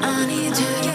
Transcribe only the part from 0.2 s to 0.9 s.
need you to